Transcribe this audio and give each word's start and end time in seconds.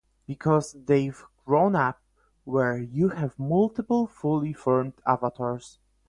Because 0.25 0.73
they've 0.73 1.23
grown 1.45 1.75
up 1.75 2.01
where 2.43 2.75
you 2.79 3.09
have 3.09 3.37
multiple 3.37 4.07
fully 4.07 4.51
formed 4.51 4.93
avatars. 5.05 5.77